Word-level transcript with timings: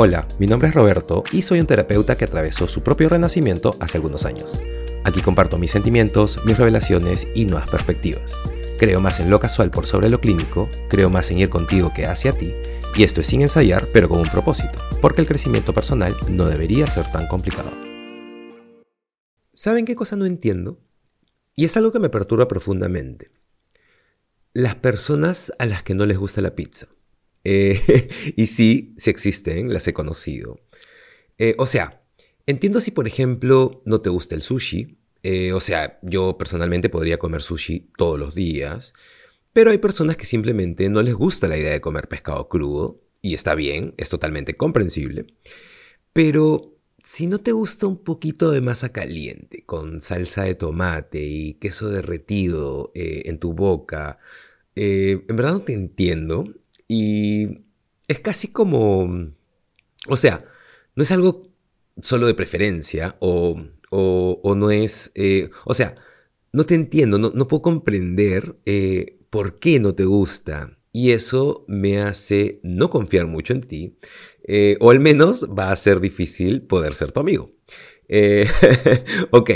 Hola, 0.00 0.28
mi 0.38 0.46
nombre 0.46 0.68
es 0.68 0.74
Roberto 0.76 1.24
y 1.32 1.42
soy 1.42 1.58
un 1.58 1.66
terapeuta 1.66 2.16
que 2.16 2.24
atravesó 2.24 2.68
su 2.68 2.84
propio 2.84 3.08
renacimiento 3.08 3.74
hace 3.80 3.98
algunos 3.98 4.26
años. 4.26 4.62
Aquí 5.02 5.22
comparto 5.22 5.58
mis 5.58 5.72
sentimientos, 5.72 6.38
mis 6.44 6.56
revelaciones 6.56 7.26
y 7.34 7.46
nuevas 7.46 7.68
perspectivas. 7.68 8.32
Creo 8.78 9.00
más 9.00 9.18
en 9.18 9.28
lo 9.28 9.40
casual 9.40 9.72
por 9.72 9.88
sobre 9.88 10.08
lo 10.08 10.20
clínico, 10.20 10.68
creo 10.88 11.10
más 11.10 11.32
en 11.32 11.40
ir 11.40 11.48
contigo 11.48 11.92
que 11.92 12.06
hacia 12.06 12.32
ti, 12.32 12.54
y 12.94 13.02
esto 13.02 13.22
es 13.22 13.26
sin 13.26 13.40
ensayar, 13.40 13.86
pero 13.92 14.08
con 14.08 14.20
un 14.20 14.28
propósito, 14.28 14.78
porque 15.00 15.20
el 15.20 15.26
crecimiento 15.26 15.72
personal 15.72 16.14
no 16.30 16.44
debería 16.44 16.86
ser 16.86 17.10
tan 17.10 17.26
complicado. 17.26 17.72
¿Saben 19.52 19.84
qué 19.84 19.96
cosa 19.96 20.14
no 20.14 20.26
entiendo? 20.26 20.78
Y 21.56 21.64
es 21.64 21.76
algo 21.76 21.90
que 21.90 21.98
me 21.98 22.08
perturba 22.08 22.46
profundamente. 22.46 23.32
Las 24.52 24.76
personas 24.76 25.52
a 25.58 25.66
las 25.66 25.82
que 25.82 25.96
no 25.96 26.06
les 26.06 26.18
gusta 26.18 26.40
la 26.40 26.54
pizza. 26.54 26.86
Eh, 27.44 28.08
y 28.36 28.46
sí, 28.46 28.94
sí 28.96 29.10
existen, 29.10 29.72
las 29.72 29.86
he 29.88 29.92
conocido. 29.92 30.60
Eh, 31.38 31.54
o 31.58 31.66
sea, 31.66 32.02
entiendo 32.46 32.80
si 32.80 32.90
por 32.90 33.06
ejemplo 33.06 33.82
no 33.84 34.00
te 34.00 34.10
gusta 34.10 34.34
el 34.34 34.42
sushi. 34.42 34.98
Eh, 35.22 35.52
o 35.52 35.60
sea, 35.60 35.98
yo 36.02 36.38
personalmente 36.38 36.88
podría 36.88 37.18
comer 37.18 37.42
sushi 37.42 37.90
todos 37.96 38.18
los 38.18 38.34
días. 38.34 38.94
Pero 39.52 39.70
hay 39.70 39.78
personas 39.78 40.16
que 40.16 40.26
simplemente 40.26 40.88
no 40.88 41.02
les 41.02 41.14
gusta 41.14 41.48
la 41.48 41.58
idea 41.58 41.72
de 41.72 41.80
comer 41.80 42.08
pescado 42.08 42.48
crudo. 42.48 43.00
Y 43.20 43.34
está 43.34 43.54
bien, 43.54 43.94
es 43.96 44.10
totalmente 44.10 44.56
comprensible. 44.56 45.26
Pero 46.12 46.76
si 47.02 47.26
no 47.26 47.40
te 47.40 47.52
gusta 47.52 47.86
un 47.86 48.04
poquito 48.04 48.50
de 48.52 48.60
masa 48.60 48.92
caliente, 48.92 49.64
con 49.64 50.00
salsa 50.00 50.44
de 50.44 50.54
tomate 50.54 51.24
y 51.24 51.54
queso 51.54 51.88
derretido 51.88 52.92
en 52.94 53.38
tu 53.38 53.54
boca, 53.54 54.18
en 54.76 55.26
verdad 55.36 55.52
no 55.54 55.62
te 55.62 55.72
entiendo. 55.72 56.44
Y 56.88 57.60
es 58.08 58.18
casi 58.20 58.48
como... 58.48 59.30
O 60.08 60.16
sea, 60.16 60.44
no 60.96 61.02
es 61.02 61.12
algo 61.12 61.52
solo 62.00 62.26
de 62.26 62.34
preferencia 62.34 63.16
o, 63.20 63.60
o, 63.90 64.54
no 64.56 64.70
es... 64.70 65.12
Eh, 65.14 65.50
o 65.66 65.74
sea, 65.74 65.94
no 66.52 66.64
te 66.64 66.74
entiendo, 66.74 67.18
no, 67.18 67.48
puedo 67.48 67.62
comprender 67.62 68.56
eh, 68.64 69.18
por 69.30 69.58
qué 69.58 69.78
no 69.78 69.94
te 69.94 70.06
gusta. 70.06 70.76
Y 70.90 71.10
eso 71.10 71.66
me 71.68 72.00
hace 72.00 72.60
no 72.62 72.88
confiar 72.88 73.26
mucho 73.26 73.52
en 73.52 73.60
ti. 73.60 73.98
Eh, 74.44 74.78
o 74.80 74.90
al 74.90 74.98
menos 74.98 75.46
va 75.46 75.70
a 75.70 75.76
ser 75.76 76.00
difícil 76.00 76.62
poder 76.62 76.94
ser 76.94 77.12
tu 77.12 77.20
amigo. 77.20 77.52
ok, 79.30 79.50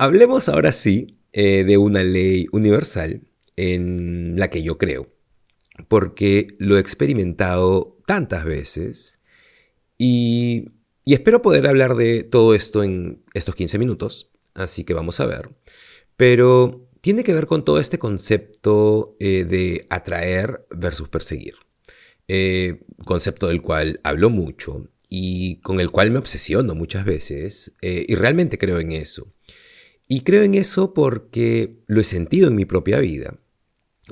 hablemos 0.00 0.48
ahora 0.48 0.72
sí 0.72 1.20
de 1.32 1.76
una 1.78 2.02
ley 2.02 2.48
universal 2.50 3.22
en 3.54 4.34
la 4.36 4.50
que 4.50 4.64
yo 4.64 4.78
creo 4.78 5.15
porque 5.88 6.48
lo 6.58 6.76
he 6.76 6.80
experimentado 6.80 7.98
tantas 8.06 8.44
veces 8.44 9.20
y, 9.98 10.72
espero 11.04 11.42
poder 11.42 11.66
hablar 11.66 11.94
de 11.94 12.24
todo 12.24 12.54
esto 12.54 12.82
en 12.82 13.22
estos 13.34 13.54
15 13.54 13.78
minutos, 13.78 14.30
así 14.54 14.84
que 14.84 14.94
vamos 14.94 15.20
a 15.20 15.26
ver. 15.26 15.50
Pero 16.16 16.88
tiene 17.00 17.22
que 17.22 17.34
ver 17.34 17.46
con 17.46 17.64
todo 17.64 17.78
este 17.78 17.98
concepto 17.98 19.16
eh, 19.20 19.44
de 19.44 19.86
atraer 19.90 20.66
versus 20.70 21.08
perseguir, 21.08 21.54
eh, 22.28 22.80
concepto 23.04 23.48
del 23.48 23.62
cual 23.62 24.00
hablo 24.02 24.30
mucho 24.30 24.88
y 25.08 25.60
con 25.60 25.78
el 25.80 25.90
cual 25.90 26.10
me 26.10 26.18
obsesiono 26.18 26.74
muchas 26.74 27.04
veces 27.04 27.76
eh, 27.80 28.04
y 28.08 28.14
realmente 28.16 28.58
creo 28.58 28.80
en 28.80 28.92
eso. 28.92 29.32
Y 30.08 30.22
creo 30.22 30.42
en 30.42 30.54
eso 30.54 30.94
porque 30.94 31.78
lo 31.86 32.00
he 32.00 32.04
sentido 32.04 32.48
en 32.48 32.56
mi 32.56 32.64
propia 32.64 32.98
vida. 32.98 33.38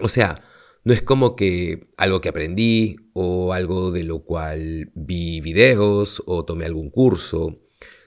O 0.00 0.08
sea, 0.08 0.42
no 0.84 0.92
es 0.92 1.02
como 1.02 1.34
que 1.34 1.88
algo 1.96 2.20
que 2.20 2.28
aprendí 2.28 2.96
o 3.14 3.52
algo 3.52 3.90
de 3.90 4.04
lo 4.04 4.24
cual 4.24 4.90
vi 4.94 5.40
videos 5.40 6.22
o 6.26 6.44
tomé 6.44 6.66
algún 6.66 6.90
curso, 6.90 7.60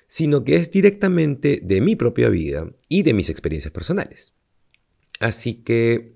sino 0.08 0.44
que 0.44 0.56
es 0.56 0.72
directamente 0.72 1.60
de 1.64 1.82
mi 1.82 1.96
propia 1.96 2.30
vida 2.30 2.72
y 2.88 3.04
de 3.04 3.14
mis 3.14 3.30
experiencias 3.30 3.74
personales. 3.74 4.34
Así 5.20 5.64
que 5.64 6.16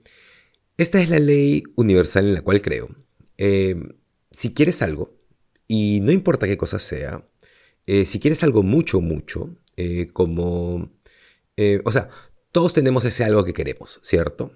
esta 0.78 1.02
es 1.02 1.10
la 1.10 1.20
ley 1.20 1.64
universal 1.76 2.28
en 2.28 2.34
la 2.36 2.42
cual 2.42 2.62
creo. 2.62 2.96
Eh, 3.38 3.76
si 4.30 4.54
quieres 4.54 4.82
algo, 4.82 5.20
y 5.68 6.00
no 6.02 6.12
importa 6.12 6.48
qué 6.48 6.58
cosa 6.58 6.80
sea, 6.80 7.28
eh, 7.88 8.06
si 8.06 8.20
quieres 8.20 8.44
algo 8.44 8.62
mucho, 8.62 9.02
mucho, 9.02 9.58
eh, 9.78 10.08
como... 10.14 10.92
o 11.84 11.92
sea, 11.92 12.10
todos 12.52 12.74
tenemos 12.74 13.06
ese 13.06 13.24
algo 13.24 13.44
que 13.44 13.54
queremos, 13.54 14.00
¿cierto? 14.04 14.54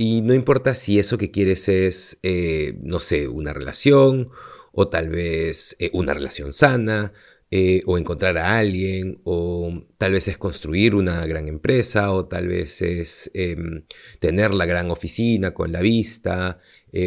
Y 0.00 0.22
no 0.22 0.32
importa 0.32 0.74
si 0.74 1.00
eso 1.00 1.18
que 1.18 1.32
quieres 1.32 1.68
es, 1.68 2.20
eh, 2.22 2.78
no 2.82 3.00
sé, 3.00 3.26
una 3.26 3.52
relación, 3.52 4.30
o 4.70 4.86
tal 4.86 5.08
vez 5.08 5.74
eh, 5.80 5.90
una 5.92 6.14
relación 6.14 6.52
sana, 6.52 7.12
eh, 7.50 7.82
o 7.84 7.98
encontrar 7.98 8.38
a 8.38 8.58
alguien, 8.58 9.20
o 9.24 9.82
tal 9.96 10.12
vez 10.12 10.28
es 10.28 10.38
construir 10.38 10.94
una 10.94 11.26
gran 11.26 11.48
empresa, 11.48 12.12
o 12.12 12.26
tal 12.26 12.46
vez 12.46 12.80
es 12.80 13.28
em, 13.34 13.86
tener 14.20 14.54
la 14.54 14.66
gran 14.66 14.92
oficina 14.92 15.52
con 15.52 15.72
la 15.72 15.80
vista, 15.80 16.60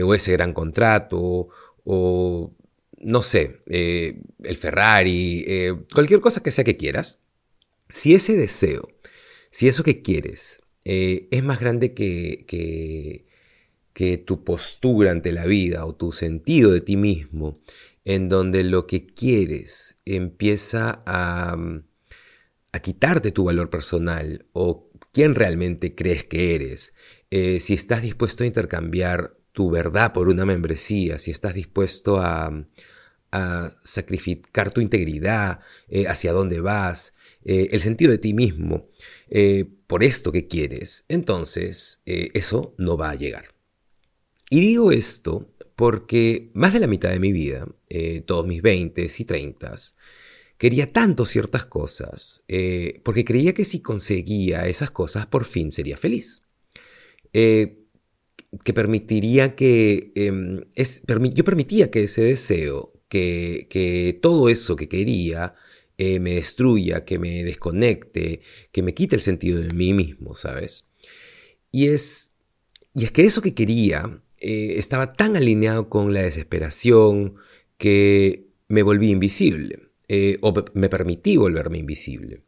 o 0.04 0.14
ese 0.14 0.34
gran 0.34 0.52
contrato, 0.54 1.48
o 1.86 2.54
no 2.98 3.22
sé, 3.24 3.62
el 3.68 4.58
Ferrari, 4.58 5.46
cualquier 5.94 6.20
cosa 6.20 6.44
que 6.44 6.52
sea 6.52 6.66
que 6.66 6.76
quieras. 6.76 7.22
Si 7.90 8.14
ese 8.16 8.36
deseo, 8.36 8.90
si 9.50 9.70
eso 9.70 9.84
que 9.84 10.02
quieres 10.02 10.62
eh, 10.86 11.28
es 11.32 11.44
más 11.44 11.60
grande 11.60 11.94
que, 11.94 12.46
que, 12.48 13.28
tu 14.26 14.44
postura 14.44 15.12
ante 15.12 15.32
la 15.32 15.46
vida 15.46 15.86
o 15.86 15.96
tu 15.96 16.12
sentido 16.12 16.72
de 16.72 16.82
ti 16.82 16.98
mismo, 16.98 17.60
en 18.04 18.30
donde 18.30 18.64
lo 18.64 18.88
que 18.88 19.06
quieres 19.06 20.00
empieza 20.06 21.04
a, 21.06 21.56
mm, 21.56 21.84
quitarte 22.82 23.32
tu 23.32 23.44
valor 23.44 23.70
personal 23.70 24.48
o 24.54 24.90
quién 25.12 25.36
realmente 25.36 25.94
crees 25.94 26.26
que 26.26 26.56
eres, 26.56 26.94
eh, 27.30 27.60
si 27.60 27.74
estás 27.74 28.02
dispuesto 28.02 28.44
a 28.44 28.48
intercambiar 28.48 29.38
tu 29.52 29.70
verdad 29.70 30.14
por 30.14 30.30
una 30.30 30.46
membresía, 30.46 31.20
si 31.20 31.32
estás 31.32 31.54
dispuesto 31.54 32.20
a, 32.20 32.66
a 33.32 33.72
sacrificar 33.84 34.72
tu 34.72 34.82
integridad, 34.82 35.60
eh, 35.88 36.08
hacia 36.08 36.34
dónde 36.34 36.60
vas, 36.60 37.14
el 37.44 37.80
sentido 37.80 38.12
de 38.12 38.18
ti 38.18 38.34
mismo 38.34 38.90
por 39.92 40.06
esto 40.06 40.32
que 40.32 40.48
quieres, 40.48 41.04
entonces 41.10 42.02
eh, 42.06 42.32
eso 42.34 42.74
no 42.78 42.96
va 42.96 43.10
a 43.10 43.16
llegar. 43.16 43.54
Y 44.50 44.62
digo 44.62 44.94
esto 44.94 45.54
porque 45.76 46.50
más 46.54 46.72
de 46.72 46.80
la 46.80 46.88
mitad 46.88 47.10
de 47.10 47.20
mi 47.20 47.34
vida, 47.34 47.68
eh, 47.90 48.22
todos 48.22 48.48
mis 48.48 48.62
20 48.62 49.06
y 49.18 49.26
30, 49.26 49.76
quería 50.58 50.94
tanto 50.94 51.26
ciertas 51.26 51.66
cosas, 51.66 52.46
eh, 52.48 53.02
porque 53.04 53.26
creía 53.26 53.54
que 53.54 53.66
si 53.66 53.82
conseguía 53.82 54.66
esas 54.70 54.92
cosas 54.92 55.26
por 55.26 55.44
fin 55.44 55.74
sería 55.74 55.98
feliz. 55.98 56.44
que 57.34 58.74
permitiría 58.74 59.56
que... 59.58 60.14
Em, 60.16 60.64
es, 60.76 61.04
yo 61.34 61.44
permitía 61.44 61.92
que 61.92 62.04
ese 62.04 62.22
deseo, 62.22 62.94
que, 63.10 63.68
que 63.70 64.18
todo 64.22 64.48
eso 64.48 64.78
que 64.78 64.88
quería, 64.88 65.54
eh, 66.04 66.20
me 66.20 66.34
destruya, 66.34 67.06
que 67.06 67.20
me 67.20 67.44
desconecte, 67.44 68.42
que 68.72 68.82
me 68.82 68.96
quite 68.96 69.16
el 69.16 69.22
sentido 69.22 69.62
de 69.62 69.72
mí 69.72 69.94
mismo, 69.94 70.34
¿sabes? 70.34 70.90
Y 71.72 71.90
es, 71.90 72.32
y 72.96 73.04
es 73.04 73.12
que 73.12 73.24
eso 73.24 73.44
que 73.44 73.54
quería 73.54 74.20
eh, 74.40 74.78
estaba 74.78 75.14
tan 75.14 75.38
alineado 75.38 75.90
con 75.90 76.12
la 76.12 76.24
desesperación 76.24 77.36
que 77.78 78.48
me 78.68 78.82
volví 78.82 79.12
invisible, 79.12 79.92
eh, 80.08 80.40
o 80.42 80.52
me 80.74 80.90
permití 80.90 81.38
volverme 81.38 81.78
invisible. 81.78 82.42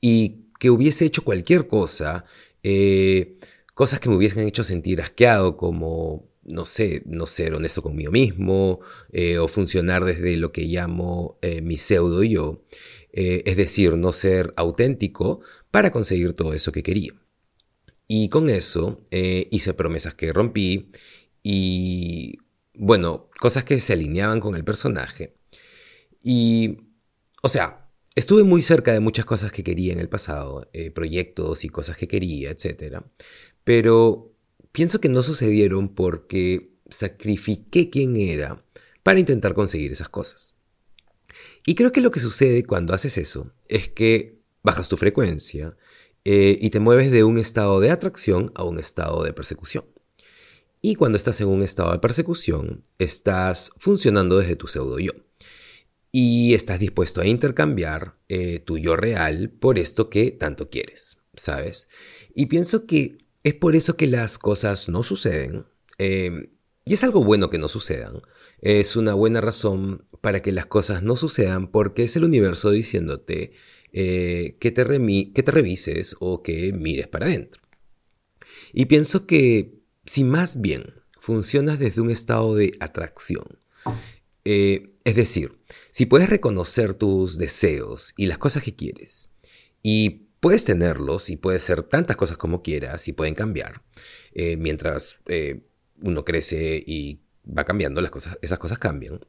Y 0.00 0.46
que 0.58 0.70
hubiese 0.70 1.04
hecho 1.04 1.22
cualquier 1.22 1.68
cosa, 1.68 2.24
cosas 3.74 4.00
que 4.00 4.08
me 4.08 4.16
hubiesen 4.16 4.44
hecho 4.48 4.64
sentir 4.64 5.00
asqueado, 5.00 5.56
como 5.56 6.28
no 6.48 6.64
sé, 6.64 7.02
no 7.06 7.26
ser 7.26 7.54
honesto 7.54 7.82
conmigo 7.82 8.12
mismo 8.12 8.80
eh, 9.12 9.38
o 9.38 9.48
funcionar 9.48 10.04
desde 10.04 10.36
lo 10.36 10.52
que 10.52 10.62
llamo 10.62 11.38
eh, 11.42 11.60
mi 11.62 11.76
pseudo 11.76 12.22
yo, 12.22 12.64
eh, 13.12 13.42
es 13.46 13.56
decir, 13.56 13.96
no 13.96 14.12
ser 14.12 14.52
auténtico 14.56 15.40
para 15.70 15.90
conseguir 15.90 16.34
todo 16.34 16.54
eso 16.54 16.72
que 16.72 16.82
quería. 16.82 17.12
Y 18.08 18.28
con 18.28 18.48
eso 18.50 19.04
hice 19.10 19.74
promesas 19.74 20.14
que 20.14 20.32
rompí 20.32 20.90
y, 21.42 22.38
bueno, 22.74 23.28
cosas 23.40 23.64
que 23.64 23.80
se 23.80 23.94
alineaban 23.94 24.38
con 24.38 24.54
el 24.54 24.62
personaje. 24.62 25.34
Y, 26.22 26.78
o 27.42 27.48
sea, 27.48 27.90
estuve 28.14 28.44
muy 28.44 28.62
cerca 28.62 28.92
de 28.92 29.00
muchas 29.00 29.24
cosas 29.24 29.50
que 29.50 29.64
quería 29.64 29.92
en 29.92 29.98
el 29.98 30.08
pasado, 30.08 30.70
proyectos 30.94 31.64
y 31.64 31.68
cosas 31.68 31.96
que 31.96 32.06
quería, 32.06 32.52
etc. 32.52 33.02
Pero 33.64 34.35
Pienso 34.76 35.00
que 35.00 35.08
no 35.08 35.22
sucedieron 35.22 35.88
porque 35.88 36.76
sacrifiqué 36.90 37.88
quién 37.88 38.14
era 38.18 38.62
para 39.02 39.18
intentar 39.18 39.54
conseguir 39.54 39.90
esas 39.90 40.10
cosas. 40.10 40.54
Y 41.64 41.76
creo 41.76 41.92
que 41.92 42.02
lo 42.02 42.10
que 42.10 42.20
sucede 42.20 42.62
cuando 42.62 42.92
haces 42.92 43.16
eso 43.16 43.54
es 43.68 43.88
que 43.88 44.42
bajas 44.62 44.90
tu 44.90 44.98
frecuencia 44.98 45.78
eh, 46.26 46.58
y 46.60 46.68
te 46.68 46.80
mueves 46.80 47.10
de 47.10 47.24
un 47.24 47.38
estado 47.38 47.80
de 47.80 47.90
atracción 47.90 48.52
a 48.54 48.64
un 48.64 48.78
estado 48.78 49.24
de 49.24 49.32
persecución. 49.32 49.86
Y 50.82 50.96
cuando 50.96 51.16
estás 51.16 51.40
en 51.40 51.48
un 51.48 51.62
estado 51.62 51.92
de 51.92 51.98
persecución, 51.98 52.82
estás 52.98 53.72
funcionando 53.78 54.36
desde 54.36 54.56
tu 54.56 54.68
pseudo 54.68 54.98
yo. 54.98 55.12
y 56.12 56.52
estás 56.52 56.78
dispuesto 56.78 57.22
a 57.22 57.26
intercambiar 57.26 58.18
eh, 58.28 58.58
tu 58.58 58.76
yo 58.76 58.94
real 58.94 59.48
por 59.48 59.78
esto 59.78 60.10
que 60.10 60.32
tanto 60.32 60.68
quieres, 60.68 61.16
¿sabes? 61.34 61.88
Y 62.34 62.44
pienso 62.44 62.86
que 62.86 63.25
es 63.46 63.54
por 63.54 63.76
eso 63.76 63.96
que 63.96 64.08
las 64.08 64.38
cosas 64.38 64.88
no 64.88 65.04
suceden. 65.04 65.66
Eh, 65.98 66.50
y 66.84 66.94
es 66.94 67.04
algo 67.04 67.22
bueno 67.22 67.48
que 67.48 67.58
no 67.58 67.68
sucedan. 67.68 68.20
Es 68.60 68.96
una 68.96 69.14
buena 69.14 69.40
razón 69.40 70.04
para 70.20 70.42
que 70.42 70.50
las 70.50 70.66
cosas 70.66 71.04
no 71.04 71.14
sucedan 71.14 71.70
porque 71.70 72.02
es 72.02 72.16
el 72.16 72.24
universo 72.24 72.72
diciéndote 72.72 73.52
eh, 73.92 74.56
que, 74.58 74.72
te 74.72 74.84
que 75.32 75.42
te 75.44 75.52
revises 75.52 76.16
o 76.18 76.42
que 76.42 76.72
mires 76.72 77.06
para 77.06 77.26
adentro. 77.26 77.62
Y 78.72 78.86
pienso 78.86 79.28
que 79.28 79.78
si 80.06 80.24
más 80.24 80.60
bien 80.60 80.94
funcionas 81.20 81.78
desde 81.78 82.00
un 82.00 82.10
estado 82.10 82.56
de 82.56 82.76
atracción, 82.80 83.60
eh, 84.44 84.90
es 85.04 85.14
decir, 85.14 85.56
si 85.92 86.06
puedes 86.06 86.28
reconocer 86.28 86.94
tus 86.94 87.38
deseos 87.38 88.12
y 88.16 88.26
las 88.26 88.38
cosas 88.38 88.64
que 88.64 88.74
quieres, 88.74 89.30
y 89.84 90.25
puedes 90.46 90.64
tenerlos 90.64 91.28
y 91.28 91.36
puedes 91.36 91.62
ser 91.62 91.82
tantas 91.82 92.16
cosas 92.16 92.36
como 92.36 92.62
quieras 92.62 93.08
y 93.08 93.12
pueden 93.12 93.34
cambiar, 93.34 93.82
eh, 94.32 94.56
mientras 94.56 95.20
uno 96.00 96.24
crece 96.24 96.84
y 96.86 97.26
va 97.46 97.64
cambiando, 97.64 98.00
las 98.00 98.10
cosas, 98.10 98.38
esas 98.42 98.58
cosas 98.58 98.78
cambian. 98.78 99.20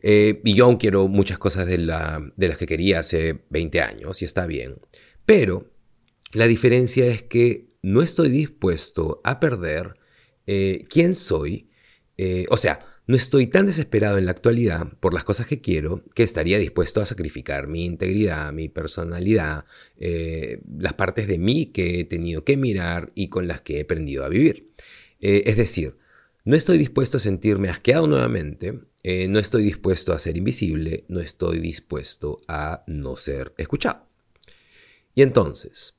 Eh, 0.00 0.40
y 0.44 0.54
yo 0.54 0.66
aún 0.66 0.76
quiero 0.76 1.08
muchas 1.08 1.38
cosas 1.38 1.66
de, 1.66 1.78
la, 1.78 2.22
de 2.36 2.48
las 2.48 2.58
que 2.58 2.66
quería 2.66 3.00
hace 3.00 3.44
20 3.50 3.80
años 3.80 4.22
y 4.22 4.24
está 4.24 4.46
bien. 4.46 4.80
Pero 5.24 5.70
la 6.32 6.46
diferencia 6.46 7.06
es 7.06 7.22
que 7.22 7.76
no 7.82 8.02
estoy 8.02 8.28
dispuesto 8.28 9.20
a 9.24 9.40
perder 9.40 9.94
eh, 10.46 10.84
quién 10.88 11.14
soy. 11.14 11.70
Eh, 12.16 12.46
o 12.50 12.56
sea, 12.56 12.80
no 13.06 13.16
estoy 13.16 13.46
tan 13.46 13.66
desesperado 13.66 14.18
en 14.18 14.26
la 14.26 14.32
actualidad 14.32 14.92
por 15.00 15.14
las 15.14 15.24
cosas 15.24 15.46
que 15.46 15.60
quiero 15.60 16.04
que 16.14 16.22
estaría 16.22 16.58
dispuesto 16.58 17.00
a 17.00 17.06
sacrificar 17.06 17.68
mi 17.68 17.84
integridad, 17.84 18.52
mi 18.52 18.68
personalidad, 18.68 19.64
las 19.96 20.94
partes 20.94 21.28
de 21.28 21.38
mí 21.38 21.66
que 21.66 22.00
he 22.00 22.04
tenido 22.04 22.44
que 22.44 22.56
mirar 22.56 23.12
y 23.14 23.28
con 23.28 23.46
las 23.46 23.60
que 23.60 23.78
he 23.78 23.82
aprendido 23.82 24.24
a 24.24 24.28
vivir. 24.28 24.72
es 25.20 25.56
decir, 25.56 25.94
no 26.46 26.54
estoy 26.54 26.78
dispuesto 26.78 27.16
a 27.16 27.20
sentirme 27.20 27.68
asqueado 27.68 28.06
nuevamente, 28.06 28.78
eh, 29.02 29.26
no 29.26 29.40
estoy 29.40 29.64
dispuesto 29.64 30.12
a 30.12 30.18
ser 30.20 30.36
invisible, 30.36 31.04
no 31.08 31.18
estoy 31.18 31.58
dispuesto 31.58 32.40
a 32.46 32.84
no 32.86 33.16
ser 33.16 33.52
escuchado. 33.58 34.06
Y 35.16 35.22
entonces, 35.22 35.96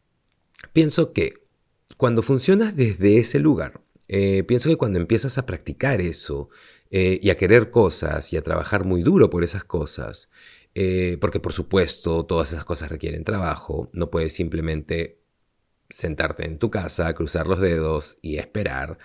pienso 0.71 1.11
que 1.11 1.33
cuando 1.97 2.21
funcionas 2.21 2.77
desde 2.77 3.17
ese 3.17 3.39
lugar, 3.39 3.81
eh, 4.07 4.43
pienso 4.43 4.69
que 4.69 4.77
cuando 4.77 4.99
empiezas 4.99 5.37
a 5.37 5.45
practicar 5.45 5.99
eso 5.99 6.49
eh, 6.91 7.19
y 7.21 7.29
a 7.29 7.37
querer 7.37 7.71
cosas 7.71 8.31
y 8.33 8.37
a 8.37 8.41
trabajar 8.41 8.85
muy 8.85 9.03
duro 9.03 9.29
por 9.29 9.43
esas 9.43 9.63
cosas, 9.63 10.29
porque 11.19 11.39
por 11.39 11.53
supuesto 11.53 12.27
todas 12.27 12.53
esas 12.53 12.63
cosas 12.63 12.89
requieren 12.89 13.23
trabajo, 13.23 13.89
no 13.93 14.11
puedes 14.11 14.33
simplemente 14.33 15.21
sentarte 15.89 16.45
en 16.45 16.59
tu 16.59 16.69
casa, 16.69 17.13
cruzar 17.15 17.47
los 17.47 17.59
dedos 17.59 18.17
y 18.21 18.37
esperar. 18.37 18.99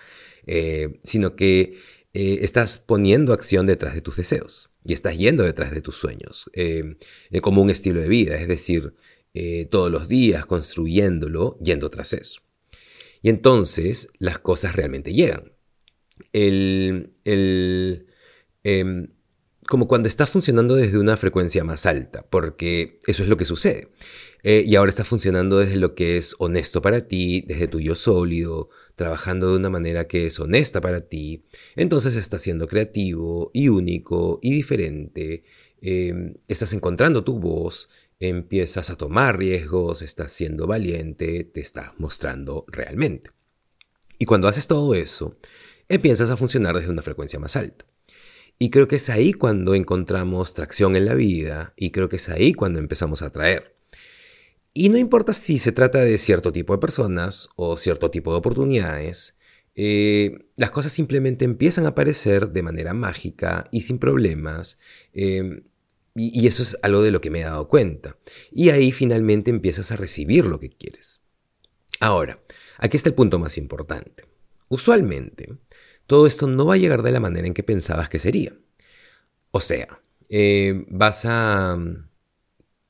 Eh, 0.45 0.99
sino 1.03 1.35
que 1.35 1.77
eh, 2.13 2.39
estás 2.41 2.77
poniendo 2.77 3.33
acción 3.33 3.65
detrás 3.65 3.93
de 3.93 4.01
tus 4.01 4.17
deseos 4.17 4.71
y 4.83 4.93
estás 4.93 5.17
yendo 5.17 5.43
detrás 5.43 5.71
de 5.71 5.81
tus 5.81 5.95
sueños, 5.95 6.49
eh, 6.53 6.97
como 7.41 7.61
un 7.61 7.69
estilo 7.69 8.01
de 8.01 8.09
vida, 8.09 8.35
es 8.37 8.47
decir, 8.47 8.93
todos 9.71 9.89
los 9.91 10.07
días 10.07 10.45
construyéndolo, 10.45 11.57
yendo 11.59 11.89
tras 11.89 12.13
eso. 12.13 12.41
Y 13.23 13.29
entonces 13.29 14.09
las 14.19 14.37
cosas 14.37 14.75
realmente 14.75 15.11
llegan. 15.11 15.52
El, 16.31 17.13
el, 17.25 18.07
em, 18.63 19.07
como 19.67 19.87
cuando 19.87 20.07
estás 20.07 20.29
funcionando 20.29 20.75
desde 20.75 20.97
una 20.97 21.17
frecuencia 21.17 21.63
más 21.63 21.85
alta, 21.85 22.25
porque 22.29 22.99
eso 23.07 23.23
es 23.23 23.29
lo 23.29 23.37
que 23.37 23.45
sucede. 23.45 23.89
y 24.45 24.75
ahora 24.75 24.89
estás 24.89 25.07
funcionando 25.07 25.59
desde 25.59 25.77
lo 25.77 25.95
que 25.95 26.17
es 26.17 26.35
honesto 26.37 26.81
para 26.81 27.07
ti, 27.07 27.45
desde 27.47 27.69
tu 27.69 27.79
yo 27.79 27.95
sólido, 27.95 28.69
trabajando 28.95 29.49
de 29.49 29.55
una 29.57 29.69
manera 29.69 30.05
que 30.05 30.25
es 30.27 30.37
honesta 30.37 30.81
para 30.81 31.07
ti, 31.07 31.45
entonces 31.77 32.17
estás 32.17 32.41
siendo 32.41 32.67
creativo 32.67 33.51
y 33.53 33.69
único 33.69 34.39
y 34.41 34.51
diferente, 34.51 35.45
em, 35.81 36.33
estás 36.49 36.73
encontrando 36.73 37.23
tu 37.23 37.39
voz, 37.39 37.89
empiezas 38.19 38.89
a 38.89 38.97
tomar 38.97 39.37
riesgos, 39.37 40.01
estás 40.01 40.31
siendo 40.31 40.67
valiente, 40.67 41.43
te 41.43 41.61
estás 41.61 41.91
mostrando 41.97 42.65
realmente. 42.67 43.31
Y 44.19 44.25
cuando 44.25 44.47
haces 44.47 44.67
todo 44.67 44.93
eso, 44.93 45.37
empiezas 45.89 46.29
a 46.29 46.37
funcionar 46.37 46.75
desde 46.75 46.89
una 46.89 47.01
frecuencia 47.01 47.39
más 47.39 47.55
alta. 47.55 47.85
Y 48.59 48.69
creo 48.69 48.87
que 48.87 48.97
es 48.97 49.09
ahí 49.09 49.33
cuando 49.33 49.75
encontramos 49.75 50.53
tracción 50.53 50.95
en 50.95 51.05
la 51.05 51.15
vida 51.15 51.73
y 51.75 51.91
creo 51.91 52.09
que 52.09 52.17
es 52.17 52.29
ahí 52.29 52.53
cuando 52.53 52.79
empezamos 52.79 53.21
a 53.21 53.27
atraer. 53.27 53.75
Y 54.73 54.89
no 54.89 54.97
importa 54.97 55.33
si 55.33 55.59
se 55.59 55.71
trata 55.71 55.99
de 55.99 56.17
cierto 56.17 56.51
tipo 56.51 56.73
de 56.73 56.79
personas 56.79 57.49
o 57.55 57.77
cierto 57.77 58.09
tipo 58.09 58.31
de 58.31 58.37
oportunidades, 58.37 59.37
eh, 59.75 60.45
las 60.55 60.71
cosas 60.71 60.91
simplemente 60.91 61.45
empiezan 61.45 61.85
a 61.85 61.89
aparecer 61.89 62.49
de 62.49 62.63
manera 62.63 62.93
mágica 62.93 63.67
y 63.71 63.81
sin 63.81 63.99
problemas. 63.99 64.79
Em, 65.13 65.63
y, 66.15 66.45
eso 66.47 66.63
es 66.63 66.77
algo 66.83 67.01
de 67.01 67.11
lo 67.11 67.21
que 67.21 67.29
me 67.31 67.41
he 67.41 67.43
dado 67.43 67.67
cuenta. 67.67 68.17
Y 68.51 68.69
ahí 68.69 68.91
finalmente 68.91 69.49
empiezas 69.51 69.91
a 69.91 69.95
recibir 69.95 70.45
lo 70.45 70.59
que 70.59 70.69
quieres. 70.69 71.21
Ahora, 71.99 72.39
aquí 72.77 72.97
está 72.97 73.09
el 73.09 73.15
punto 73.15 73.39
más 73.39 73.57
importante. 73.57 74.25
Usualmente, 74.69 75.57
todo 76.07 76.27
esto 76.27 76.47
no 76.47 76.65
va 76.65 76.75
a 76.75 76.77
llegar 76.77 77.01
de 77.01 77.11
la 77.11 77.19
manera 77.19 77.47
en 77.47 77.53
que 77.53 77.63
pensabas 77.63 78.09
que 78.09 78.19
sería. 78.19 78.53
O 79.51 79.61
sea, 79.61 80.01
eh, 80.29 80.85
vas 80.89 81.25
a... 81.25 81.77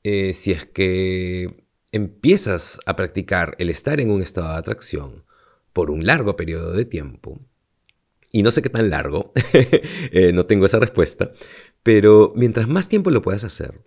Eh, 0.02 0.34
si 0.34 0.52
es 0.52 0.66
que 0.66 1.64
empiezas 1.92 2.78
a 2.84 2.96
practicar 2.96 3.54
el 3.58 3.70
estar 3.70 4.00
en 4.00 4.10
un 4.10 4.20
estado 4.20 4.48
de 4.48 4.58
atracción 4.58 5.24
por 5.72 5.90
un 5.90 6.06
largo 6.06 6.36
periodo 6.36 6.72
de 6.72 6.84
tiempo, 6.84 7.40
y 8.30 8.42
no 8.42 8.50
sé 8.50 8.62
qué 8.62 8.68
tan 8.68 8.90
largo, 8.90 9.32
eh, 9.52 10.32
no 10.34 10.46
tengo 10.46 10.66
esa 10.66 10.78
respuesta, 10.78 11.32
pero 11.82 12.32
mientras 12.36 12.68
más 12.68 12.88
tiempo 12.88 13.10
lo 13.10 13.22
puedas 13.22 13.44
hacer, 13.44 13.80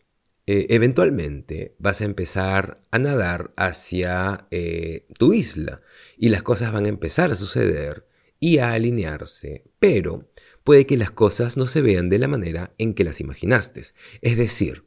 eventualmente 0.45 1.75
vas 1.77 1.99
a 1.99 2.05
empezar 2.05 2.81
a 2.91 2.99
nadar 2.99 3.53
hacia 3.57 4.47
tu 5.17 5.33
isla 5.33 5.81
y 6.17 6.29
las 6.29 6.41
cosas 6.41 6.71
van 6.71 6.85
a 6.85 6.89
empezar 6.89 7.31
a 7.31 7.35
suceder 7.35 8.06
y 8.39 8.59
a 8.59 8.73
alinearse, 8.73 9.65
pero 9.79 10.29
puede 10.63 10.85
que 10.85 10.97
las 10.97 11.11
cosas 11.11 11.57
no 11.57 11.67
se 11.67 11.81
vean 11.81 12.09
de 12.09 12.19
la 12.19 12.27
manera 12.27 12.73
en 12.77 12.93
que 12.93 13.03
las 13.03 13.21
imaginaste. 13.21 13.81
Es 14.21 14.37
decir, 14.37 14.83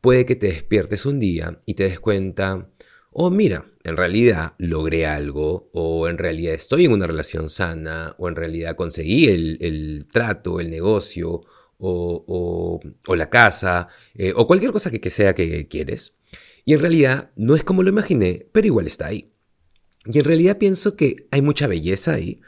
puede 0.00 0.26
que 0.26 0.36
te 0.36 0.48
despiertes 0.48 1.06
un 1.06 1.18
día 1.18 1.60
y 1.64 1.74
te 1.74 1.84
des 1.84 2.00
cuenta, 2.00 2.70
oh 3.10 3.30
mira, 3.30 3.66
en 3.82 3.96
realidad 3.96 4.54
logré 4.58 5.06
algo, 5.06 5.70
o 5.72 6.08
en 6.08 6.18
realidad 6.18 6.54
estoy 6.54 6.84
en 6.84 6.92
una 6.92 7.06
relación 7.06 7.48
sana, 7.48 8.14
o 8.18 8.28
en 8.28 8.36
realidad 8.36 8.76
conseguí 8.76 9.26
el, 9.26 10.06
trato, 10.12 10.60
el 10.60 10.70
negocio, 10.70 11.42
o, 11.78 12.80
la 13.08 13.30
casa, 13.30 13.88
eh, 14.14 14.32
o 14.36 14.46
cualquier 14.46 14.72
cosa 14.72 14.90
que, 14.90 15.00
que 15.00 15.10
sea 15.10 15.34
que 15.34 15.66
quieres. 15.66 16.16
Y 16.64 16.74
en 16.74 16.80
realidad 16.80 17.30
no 17.36 17.54
es 17.54 17.64
como 17.64 17.82
lo 17.82 17.88
imaginé, 17.88 18.48
pero 18.52 18.66
igual 18.66 18.86
está 18.86 19.06
ahí. 19.06 19.32
Y 20.04 20.18
en 20.18 20.24
realidad 20.24 20.58
pienso 20.58 20.96
que 20.96 21.26
hay 21.30 21.42
mucha 21.42 21.66
belleza 21.66 22.14
ahí, 22.14 22.40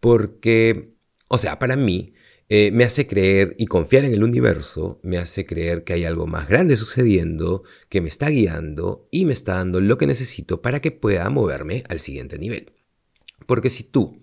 porque, 0.00 0.94
o 1.28 1.38
sea, 1.38 1.58
para 1.58 1.76
mí, 1.76 2.14
eh, 2.50 2.70
me 2.72 2.84
hace 2.84 3.06
creer 3.06 3.54
y 3.58 3.66
confiar 3.66 4.06
en 4.06 4.14
el 4.14 4.24
universo, 4.24 5.00
me 5.02 5.18
hace 5.18 5.44
creer 5.44 5.84
que 5.84 5.92
hay 5.92 6.04
algo 6.04 6.26
más 6.26 6.48
grande 6.48 6.76
sucediendo, 6.76 7.62
que 7.90 8.00
me 8.00 8.08
está 8.08 8.30
guiando 8.30 9.06
y 9.10 9.26
me 9.26 9.34
está 9.34 9.54
dando 9.54 9.80
lo 9.80 9.98
que 9.98 10.06
necesito 10.06 10.62
para 10.62 10.80
que 10.80 10.90
pueda 10.90 11.28
moverme 11.28 11.84
al 11.88 12.00
siguiente 12.00 12.38
nivel. 12.38 12.72
Porque 13.46 13.68
si 13.68 13.84
tú 13.84 14.18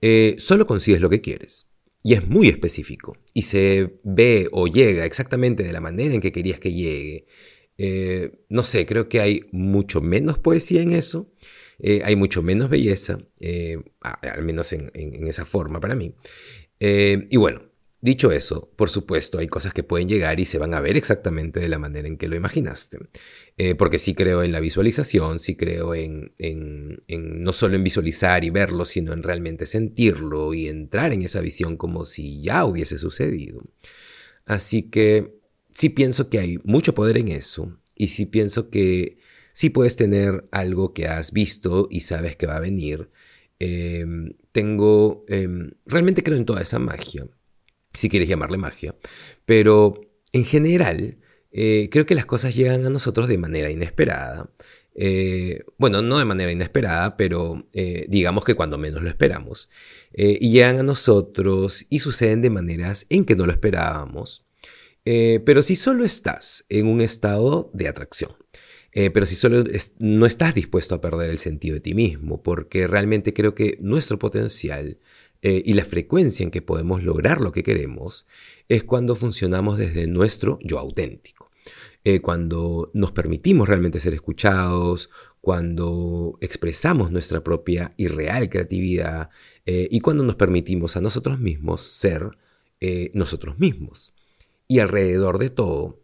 eh, 0.00 0.36
solo 0.38 0.66
consigues 0.66 1.02
lo 1.02 1.10
que 1.10 1.20
quieres, 1.20 1.70
y 2.02 2.14
es 2.14 2.26
muy 2.26 2.48
específico, 2.48 3.18
y 3.34 3.42
se 3.42 3.98
ve 4.04 4.48
o 4.52 4.68
llega 4.68 5.04
exactamente 5.04 5.62
de 5.62 5.72
la 5.72 5.80
manera 5.82 6.14
en 6.14 6.22
que 6.22 6.32
querías 6.32 6.60
que 6.60 6.72
llegue, 6.72 7.26
eh, 7.76 8.40
no 8.48 8.62
sé, 8.62 8.86
creo 8.86 9.08
que 9.10 9.20
hay 9.20 9.42
mucho 9.52 10.00
menos 10.00 10.38
poesía 10.38 10.80
en 10.80 10.92
eso, 10.92 11.30
hay 11.82 12.16
mucho 12.16 12.42
menos 12.42 12.70
belleza, 12.70 13.18
al 14.00 14.42
menos 14.42 14.72
en, 14.72 14.90
esa 15.26 15.44
forma 15.44 15.80
para 15.80 15.94
mí. 15.94 16.14
Eh, 16.80 17.26
y 17.30 17.36
bueno, 17.36 17.62
dicho 18.00 18.30
eso, 18.30 18.70
por 18.76 18.90
supuesto, 18.90 19.38
hay 19.38 19.48
cosas 19.48 19.72
que 19.72 19.82
pueden 19.82 20.08
llegar 20.08 20.38
y 20.38 20.44
se 20.44 20.58
van 20.58 20.74
a 20.74 20.80
ver 20.80 20.96
exactamente 20.96 21.60
de 21.60 21.68
la 21.68 21.78
manera 21.78 22.08
en 22.08 22.16
que 22.16 22.28
lo 22.28 22.36
imaginaste. 22.36 22.98
Eh, 23.56 23.74
porque 23.74 23.98
sí 23.98 24.14
creo 24.14 24.42
en 24.42 24.52
la 24.52 24.60
visualización, 24.60 25.38
sí 25.38 25.56
creo 25.56 25.94
en, 25.94 26.32
en, 26.38 27.02
no 27.42 27.52
solo 27.52 27.76
en 27.76 27.84
visualizar 27.84 28.44
y 28.44 28.50
verlo, 28.50 28.84
sino 28.84 29.12
en 29.12 29.22
realmente 29.22 29.66
sentirlo 29.66 30.54
y 30.54 30.68
entrar 30.68 31.12
en 31.12 31.22
esa 31.22 31.40
visión 31.40 31.76
como 31.76 32.04
si 32.04 32.42
ya 32.42 32.64
hubiese 32.64 32.98
sucedido. 32.98 33.62
Así 34.44 34.84
que 34.84 35.40
sí 35.72 35.88
pienso 35.88 36.28
que 36.30 36.38
hay 36.38 36.58
mucho 36.64 36.94
poder 36.94 37.18
en 37.18 37.28
eso 37.28 37.76
y 37.94 38.08
sí 38.08 38.26
pienso 38.26 38.70
que 38.70 39.18
sí 39.56 39.70
puedes 39.70 39.96
tener 39.96 40.46
algo 40.52 40.92
que 40.92 41.06
has 41.06 41.32
visto 41.32 41.88
y 41.90 42.00
sabes 42.00 42.36
que 42.36 42.46
va 42.46 42.56
a 42.56 42.60
venir 42.60 43.08
Em, 43.58 44.34
tengo, 44.52 45.24
em, 45.28 45.70
realmente 45.86 46.22
creo 46.22 46.36
en 46.36 46.44
toda 46.44 46.60
esa 46.60 46.78
magia, 46.78 47.26
si 47.94 48.08
quieres 48.10 48.28
llamarle 48.28 48.58
magia, 48.58 48.94
pero 49.46 50.00
en 50.32 50.44
general 50.44 51.18
eh, 51.52 51.88
creo 51.90 52.04
que 52.04 52.14
las 52.14 52.26
cosas 52.26 52.54
llegan 52.54 52.84
a 52.84 52.90
nosotros 52.90 53.28
de 53.28 53.38
manera 53.38 53.70
inesperada. 53.70 54.50
Eh, 54.94 55.64
bueno, 55.78 56.02
no 56.02 56.18
de 56.18 56.24
manera 56.26 56.52
inesperada, 56.52 57.16
pero 57.16 57.66
eh, 57.72 58.06
digamos 58.08 58.44
que 58.44 58.54
cuando 58.54 58.78
menos 58.78 59.02
lo 59.02 59.08
esperamos. 59.08 59.68
y 60.12 60.50
llegan 60.50 60.78
a 60.78 60.82
nosotros 60.82 61.86
y 61.90 61.98
suceden 62.00 62.42
de 62.42 62.50
maneras 62.50 63.06
en 63.10 63.24
que 63.24 63.36
no 63.36 63.46
lo 63.46 63.52
esperábamos. 63.52 64.46
pero 65.04 65.62
si 65.62 65.76
solo 65.76 66.04
estás 66.04 66.64
en 66.68 66.86
un 66.88 67.00
estado 67.00 67.70
de 67.74 67.88
atracción, 67.88 68.32
pero 69.12 69.26
si 69.26 69.34
solo 69.34 69.62
no 69.98 70.24
estás 70.24 70.54
dispuesto 70.54 70.94
a 70.94 71.02
perder 71.02 71.28
el 71.28 71.38
sentido 71.38 71.74
de 71.74 71.80
ti 71.80 71.94
mismo, 71.94 72.42
porque 72.42 72.86
realmente 72.86 73.34
creo 73.34 73.54
que 73.54 73.76
nuestro 73.80 74.18
potencial 74.18 74.98
y 75.42 75.74
la 75.74 75.84
frecuencia 75.84 76.44
en 76.44 76.50
que 76.50 76.62
podemos 76.62 77.04
lograr 77.04 77.42
lo 77.42 77.52
que 77.52 77.62
queremos 77.62 78.26
es 78.70 78.84
cuando 78.84 79.14
funcionamos 79.14 79.76
desde 79.76 80.06
nuestro 80.06 80.58
yo 80.62 80.78
auténtico. 80.78 81.50
Eh, 82.08 82.20
cuando 82.20 82.92
nos 82.94 83.10
permitimos 83.10 83.68
realmente 83.68 83.98
ser 83.98 84.14
escuchados, 84.14 85.10
cuando 85.40 86.38
expresamos 86.40 87.10
nuestra 87.10 87.42
propia 87.42 87.94
y 87.96 88.06
real 88.06 88.48
creatividad 88.48 89.30
eh, 89.64 89.88
y 89.90 89.98
cuando 89.98 90.22
nos 90.22 90.36
permitimos 90.36 90.96
a 90.96 91.00
nosotros 91.00 91.40
mismos 91.40 91.82
ser 91.82 92.38
eh, 92.80 93.10
nosotros 93.12 93.58
mismos. 93.58 94.14
Y 94.68 94.78
alrededor 94.78 95.40
de 95.40 95.50
todo, 95.50 95.98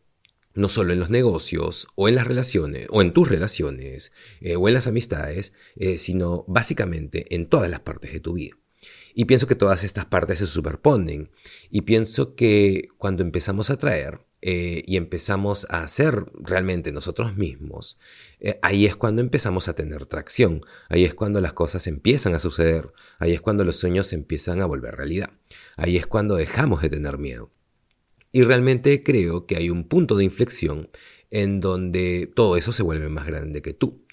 no 0.54 0.68
solo 0.68 0.92
en 0.92 1.00
los 1.00 1.10
negocios 1.10 1.88
o 1.94 2.08
en 2.08 2.14
las 2.14 2.26
relaciones 2.26 2.86
o 2.90 3.02
en 3.02 3.12
tus 3.12 3.28
relaciones 3.28 4.12
o 4.56 4.68
en 4.68 4.74
las 4.74 4.86
amistades, 4.86 5.52
sino 5.96 6.44
básicamente 6.46 7.34
en 7.34 7.46
todas 7.46 7.70
las 7.70 7.80
partes 7.80 8.12
de 8.12 8.20
tu 8.20 8.34
vida. 8.34 8.56
Y 9.14 9.26
pienso 9.26 9.46
que 9.46 9.54
todas 9.54 9.84
estas 9.84 10.06
partes 10.06 10.38
se 10.38 10.46
superponen. 10.46 11.30
Y 11.70 11.82
pienso 11.82 12.34
que 12.34 12.88
cuando 12.96 13.22
empezamos 13.22 13.70
a 13.70 13.76
traer 13.76 14.20
eh, 14.40 14.82
y 14.86 14.96
empezamos 14.96 15.66
a 15.70 15.86
ser 15.86 16.26
realmente 16.34 16.92
nosotros 16.92 17.36
mismos, 17.36 17.98
eh, 18.40 18.58
ahí 18.62 18.86
es 18.86 18.96
cuando 18.96 19.22
empezamos 19.22 19.68
a 19.68 19.74
tener 19.74 20.06
tracción, 20.06 20.64
ahí 20.88 21.04
es 21.04 21.14
cuando 21.14 21.40
las 21.40 21.52
cosas 21.52 21.86
empiezan 21.86 22.34
a 22.34 22.38
suceder, 22.38 22.92
ahí 23.18 23.32
es 23.32 23.40
cuando 23.40 23.64
los 23.64 23.76
sueños 23.76 24.12
empiezan 24.12 24.60
a 24.60 24.66
volver 24.66 24.96
realidad, 24.96 25.30
ahí 25.76 25.96
es 25.96 26.06
cuando 26.06 26.36
dejamos 26.36 26.82
de 26.82 26.90
tener 26.90 27.18
miedo. 27.18 27.52
Y 28.32 28.42
realmente 28.42 29.02
creo 29.02 29.46
que 29.46 29.56
hay 29.56 29.70
un 29.70 29.86
punto 29.86 30.16
de 30.16 30.24
inflexión 30.24 30.88
en 31.30 31.60
donde 31.60 32.30
todo 32.34 32.56
eso 32.56 32.72
se 32.72 32.82
vuelve 32.82 33.08
más 33.08 33.26
grande 33.26 33.62
que 33.62 33.74
tú. 33.74 34.04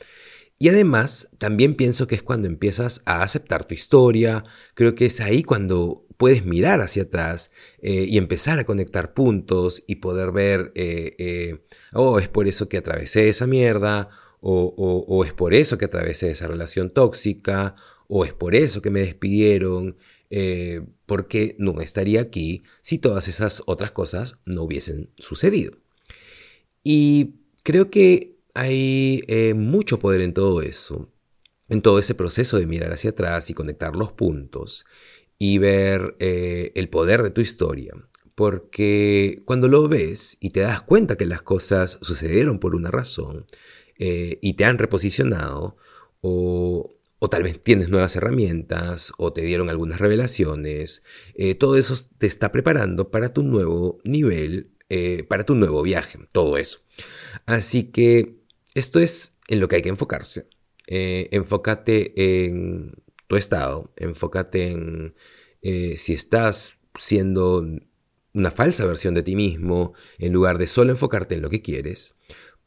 Y 0.58 0.68
además, 0.68 1.30
también 1.38 1.76
pienso 1.76 2.06
que 2.06 2.16
es 2.16 2.22
cuando 2.22 2.48
empiezas 2.48 3.02
a 3.06 3.24
aceptar 3.24 3.64
tu 3.66 3.74
historia, 3.74 4.44
creo 4.74 4.94
que 4.94 5.06
es 5.06 5.22
ahí 5.22 5.42
cuando 5.42 6.06
puedes 6.18 6.46
mirar 6.46 6.82
hacia 6.82 7.04
atrás 7.04 7.52
eh, 7.82 8.06
y 8.10 8.18
empezar 8.18 8.60
a 8.60 8.66
conectar 8.66 9.14
puntos 9.14 9.86
y 9.88 9.96
poder 9.96 10.34
ver, 10.34 10.74
eh, 10.76 11.16
eh, 11.18 11.62
oh, 11.94 12.20
es 12.20 12.28
por 12.28 12.50
eso 12.50 12.68
que 12.68 12.76
atravesé 12.76 13.30
esa 13.30 13.48
mierda, 13.48 14.10
o, 14.42 15.24
es 15.26 15.34
por 15.34 15.54
eso 15.54 15.78
que 15.78 15.86
atravesé 15.86 16.32
esa 16.32 16.48
relación 16.48 16.90
tóxica, 16.90 17.76
o 18.08 18.26
es 18.26 18.34
por 18.34 18.54
eso 18.54 18.82
que 18.82 18.90
me 18.90 19.00
despidieron, 19.00 19.98
porque 21.06 21.56
no 21.58 21.82
estaría 21.82 22.22
aquí 22.22 22.64
si 22.82 23.00
todas 23.00 23.28
esas 23.28 23.64
otras 23.66 23.92
cosas 23.92 24.40
no 24.46 24.64
hubiesen 24.64 25.10
sucedido. 25.18 25.78
Y 26.84 27.36
creo 27.64 27.90
que 27.90 28.38
hay 28.54 29.24
mucho 29.56 30.00
poder 30.00 30.22
en 30.22 30.34
todo 30.34 30.62
eso, 30.62 31.12
en 31.68 31.82
todo 31.82 32.00
ese 32.00 32.16
proceso 32.16 32.58
de 32.58 32.68
mirar 32.68 32.94
hacia 32.94 33.12
atrás 33.12 33.50
y 33.50 33.54
conectar 33.54 33.96
los 33.96 34.12
puntos 34.12 34.86
y 35.40 35.58
ver 35.58 36.16
eh, 36.20 36.74
el 36.76 36.90
poder 36.90 37.24
de 37.24 37.32
tu 37.32 37.42
historia. 37.42 37.94
Porque 38.36 39.42
cuando 39.46 39.68
lo 39.68 39.88
ves 39.88 40.38
y 40.40 40.52
te 40.52 40.60
das 40.60 40.82
cuenta 40.82 41.18
que 41.18 41.26
las 41.26 41.42
cosas 41.42 41.98
sucedieron 42.02 42.60
por 42.60 42.76
una 42.76 42.92
razón 42.92 43.48
eh, 43.98 44.38
y 44.42 44.54
te 44.54 44.66
han 44.66 44.78
reposicionado, 44.78 45.78
o, 46.22 46.96
tal 47.28 47.44
vez 47.44 47.62
tienes 47.62 47.90
nuevas 47.90 48.16
herramientas, 48.16 49.12
o 49.18 49.34
te 49.34 49.42
dieron 49.42 49.70
algunas 49.70 50.00
revelaciones, 50.00 51.04
eh, 51.36 51.56
todo 51.56 51.76
eso 51.76 51.96
te 52.18 52.28
está 52.28 52.52
preparando 52.52 53.12
para 53.12 53.34
tu 53.34 53.44
nuevo 53.44 54.00
nivel, 54.04 54.72
para 55.28 55.46
tu 55.46 55.54
nuevo 55.54 55.84
viaje, 55.84 56.18
todo 56.32 56.58
eso. 56.58 56.80
Así 57.46 57.92
que 57.92 58.38
esto 58.74 59.00
es 59.00 59.36
en 59.48 59.60
lo 59.60 59.68
que 59.68 59.76
hay 59.76 59.82
que 59.84 59.90
enfocarse. 59.90 60.48
enfócate 60.88 62.46
en 62.46 62.96
tu 63.28 63.36
estado, 63.36 63.94
enfócate 63.98 64.72
en 64.72 65.14
eh, 65.62 65.98
si 65.98 66.14
estás 66.14 66.80
siendo 66.98 67.66
una 68.34 68.52
falsa 68.52 68.86
versión 68.86 69.14
de 69.14 69.24
ti 69.24 69.36
mismo, 69.36 69.94
en 70.18 70.34
lugar 70.34 70.58
de 70.58 70.68
solo 70.68 70.92
enfocarte 70.92 71.36
en 71.36 71.42
lo 71.42 71.50
que 71.50 71.62
quieres. 71.62 72.16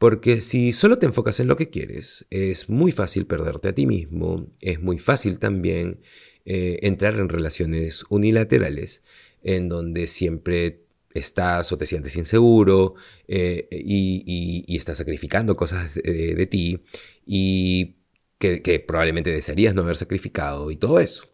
Porque 0.03 0.41
si 0.41 0.73
solo 0.73 0.99
te 0.99 1.07
enfocas 1.07 1.39
en 1.39 1.47
lo 1.47 1.55
que 1.55 1.71
quieres, 1.71 2.27
es 2.29 2.69
muy 2.69 2.91
fácil 2.91 3.25
perderte 3.25 3.69
a 3.69 3.73
ti 3.73 3.87
mismo, 3.87 4.49
es 4.61 4.81
muy 4.81 4.99
fácil 4.99 5.39
también 5.39 6.01
eh, 6.45 6.81
entrar 6.83 7.15
en 7.21 7.29
relaciones 7.29 8.05
unilaterales, 8.09 9.05
en 9.45 9.69
donde 9.69 10.09
siempre 10.09 10.81
estás 11.15 11.71
o 11.71 11.79
te 11.79 11.87
sientes 11.87 12.17
inseguro 12.17 12.97
eh, 13.29 13.69
y, 13.71 14.77
estás 14.77 14.99
sacrificando 14.99 15.55
cosas 15.55 15.95
de 15.95 16.49
ti 16.51 16.83
y 17.25 17.95
que, 18.41 18.85
probablemente 18.85 19.31
desearías 19.31 19.73
no 19.73 19.83
haber 19.83 19.95
sacrificado 19.95 20.73
y 20.73 20.77
todo 20.79 20.99
eso. 20.99 21.33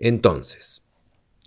Entonces, 0.00 0.83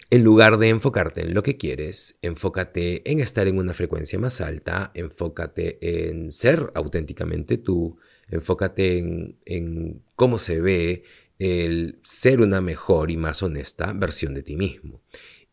en 0.09 0.23
lugar 0.23 0.57
de 0.57 0.69
enfocarte 0.69 1.21
en 1.21 1.33
lo 1.33 1.43
que 1.43 1.57
quieres, 1.57 2.17
enfócate 2.21 3.09
en 3.11 3.19
estar 3.19 3.47
en 3.47 3.57
una 3.57 3.73
frecuencia 3.73 4.17
más 4.17 4.39
alta, 4.39 4.91
enfócate 4.93 5.79
en 6.09 6.31
ser 6.31 6.71
auténticamente 6.75 7.57
tú, 7.57 7.97
enfócate 8.29 8.99
en, 9.45 10.03
cómo 10.15 10.39
se 10.39 10.61
ve 10.61 11.03
el 11.39 11.99
ser 12.03 12.39
una 12.39 12.61
mejor 12.61 13.11
y 13.11 13.17
más 13.17 13.43
honesta 13.43 13.91
versión 13.93 14.33
de 14.33 14.43
ti 14.43 14.55
mismo. 14.55 15.01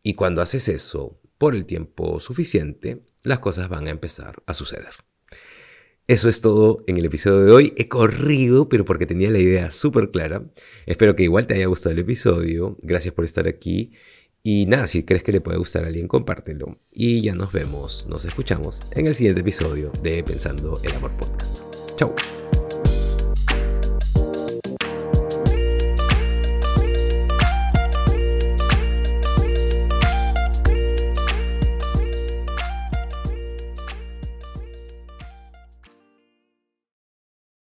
Y 0.02 0.14
cuando 0.14 0.40
haces 0.40 0.68
eso 0.68 1.20
por 1.36 1.56
el 1.56 1.66
tiempo 1.66 2.20
suficiente, 2.20 3.00
las 3.24 3.40
cosas 3.40 3.68
van 3.68 3.88
a 3.88 3.90
empezar 3.90 4.42
a 4.46 4.54
suceder. 4.54 4.92
Eso 6.06 6.28
es 6.28 6.42
todo 6.42 6.84
en 6.86 6.98
el 6.98 7.06
episodio 7.06 7.44
de 7.46 7.52
hoy. 7.52 7.72
He 7.76 7.88
corrido, 7.88 8.68
pero 8.68 8.84
porque 8.84 9.06
tenía 9.06 9.30
la 9.30 9.38
idea 9.38 9.70
súper 9.70 10.10
clara. 10.10 10.44
Espero 10.84 11.16
que 11.16 11.22
igual 11.22 11.46
te 11.46 11.54
haya 11.54 11.66
gustado 11.66 11.94
el 11.94 12.00
episodio. 12.00 12.76
Gracias 12.82 13.14
por 13.14 13.24
estar 13.24 13.48
aquí. 13.48 13.92
Y 14.46 14.66
nada, 14.66 14.86
si 14.86 15.04
crees 15.04 15.22
que 15.22 15.32
le 15.32 15.40
puede 15.40 15.56
gustar 15.56 15.84
a 15.84 15.86
alguien, 15.86 16.06
compártelo. 16.06 16.78
Y 16.92 17.22
ya 17.22 17.34
nos 17.34 17.50
vemos, 17.50 18.06
nos 18.10 18.26
escuchamos 18.26 18.82
en 18.92 19.06
el 19.06 19.14
siguiente 19.14 19.40
episodio 19.40 19.90
de 20.02 20.22
Pensando 20.22 20.78
el 20.84 20.92
Amor 20.92 21.12
Podcast. 21.16 21.64
Chao. 21.96 22.14